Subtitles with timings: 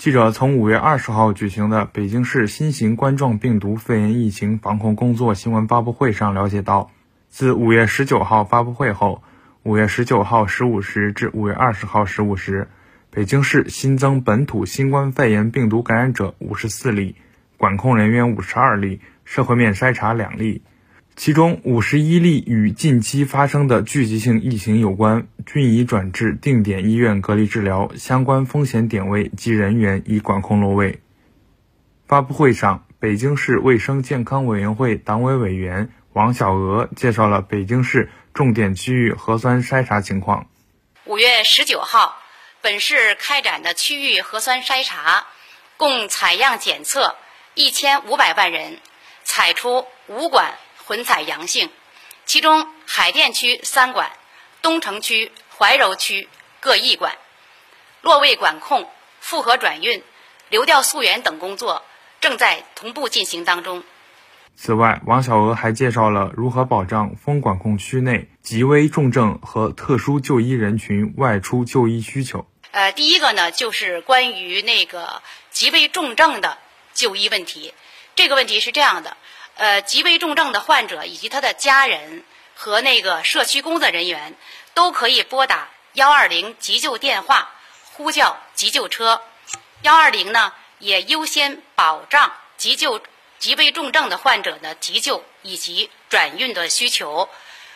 [0.00, 6.90] 记者从五月二十号举行的北京市新型冠状病毒肺炎疫情防控工作新闻发布会上了解到，
[7.28, 9.22] 自五月十九号发布会后，
[9.62, 12.68] 五月十九号十五时至五月二十号十五时，
[13.10, 17.16] 北京市新增本土新冠肺炎病毒感染者五十四例，
[17.58, 20.62] 管控人员五十二例，社会面筛查两例。
[21.20, 31.02] 其中五十一例与近期发生的聚集性疫情有关，均已转至定点医院隔离治疗，相关风险点位及人员已管控落位。
[32.06, 40.46] 发布会上，北京市卫生健康委员会党委委员王小娥介绍了北京市重点区域核酸筛查情况。
[41.04, 42.16] 五月十九号，
[42.62, 45.26] 本市开展的区域核酸筛查，
[45.76, 47.14] 共采样检测
[47.54, 48.78] 一千五百万人，
[49.22, 50.54] 采出五管。
[50.90, 51.70] 混采阳性，
[52.26, 54.10] 其中海淀区三管，
[54.60, 57.16] 东城区、怀柔区各一管，
[58.02, 58.90] 落位管控、
[59.20, 60.02] 复核转运、
[60.48, 61.84] 流调溯源等工作
[62.20, 63.84] 正在同步进行当中。
[64.56, 72.50] 此外，王小娥还介绍了如何保障封管控区内急危重症和特殊就医人群外出就医需求。
[72.72, 75.22] 呃，第一个呢，就是关于那个
[75.52, 76.58] 急危重症的
[76.92, 77.72] 就医问题。
[78.16, 79.16] 这个问题是这样的。
[79.60, 84.34] 呃，极危重症的患者以及他的家人和那个社区工作人员
[84.72, 87.50] 都可以拨打幺二零急救电话，
[87.92, 89.20] 呼叫急救车。
[89.82, 93.02] 幺二零呢，也优先保障急救
[93.38, 97.28] 极危重症的患者的急救以及转运的需求。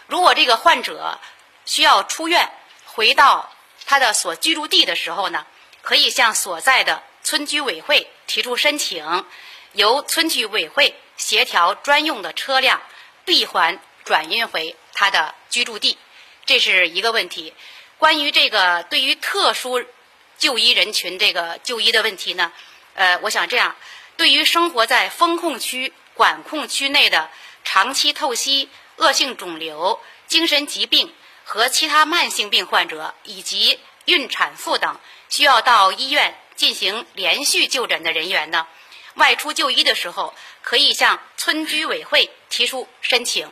[0.06, 1.20] 如果这个患者
[1.66, 2.50] 需要出院
[2.86, 3.52] 回到
[3.84, 5.44] 他的所居住地的时候呢，
[5.82, 9.26] 可以向所在的村居委会提出申请，
[9.74, 10.98] 由村居委会。
[11.16, 12.82] 协调专用的车辆
[13.24, 15.96] 闭环转运回他的居住地，
[16.44, 17.54] 这是一个问题。
[17.98, 19.84] 关于这个对于特殊
[20.36, 22.52] 就医人群这个就医的问题呢，
[22.94, 23.76] 呃，我想这样：
[24.16, 27.30] 对于生活在风控区、管控区内的
[27.62, 31.14] 长期透析、恶性肿瘤、精神疾病
[31.44, 34.98] 和其他慢性病患者，以及孕产妇等
[35.30, 38.66] 需要到医院进行连续就诊的人员呢。
[39.14, 43.48] 外出就医的时候，可以向村居委会提出申请，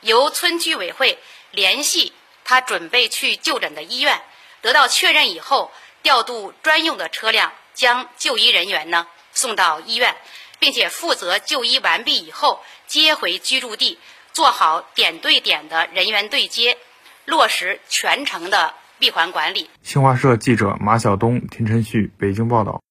[0.00, 1.18] 由村居委会
[1.50, 2.12] 联系
[2.44, 4.20] 他准备去就诊的医院，
[4.62, 5.70] 得到确认以后，
[6.02, 10.16] 调度专用的车辆将就医人员呢送到医院，
[10.58, 13.98] 并且负责就医完毕以后接回居住地，
[14.32, 16.78] 做好点对点的人员对接，
[17.24, 19.70] 落实全程的闭环管理。
[19.82, 22.82] 新华社记者马晓东、田晨旭北京报道。